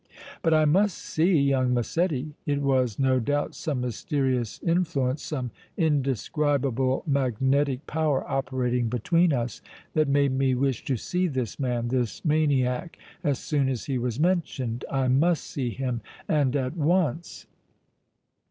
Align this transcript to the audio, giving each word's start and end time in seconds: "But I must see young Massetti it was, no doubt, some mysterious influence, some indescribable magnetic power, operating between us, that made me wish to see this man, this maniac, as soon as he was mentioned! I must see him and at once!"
"But 0.41 0.51
I 0.55 0.65
must 0.65 0.97
see 0.97 1.37
young 1.39 1.75
Massetti 1.75 2.33
it 2.47 2.59
was, 2.63 2.97
no 2.97 3.19
doubt, 3.19 3.53
some 3.53 3.81
mysterious 3.81 4.59
influence, 4.63 5.21
some 5.21 5.51
indescribable 5.77 7.03
magnetic 7.05 7.85
power, 7.85 8.27
operating 8.27 8.89
between 8.89 9.31
us, 9.31 9.61
that 9.93 10.07
made 10.07 10.31
me 10.31 10.55
wish 10.55 10.83
to 10.85 10.97
see 10.97 11.27
this 11.27 11.59
man, 11.59 11.89
this 11.89 12.25
maniac, 12.25 12.97
as 13.23 13.37
soon 13.37 13.69
as 13.69 13.85
he 13.85 13.99
was 13.99 14.19
mentioned! 14.19 14.83
I 14.89 15.07
must 15.07 15.43
see 15.43 15.69
him 15.69 16.01
and 16.27 16.55
at 16.55 16.75
once!" 16.75 17.45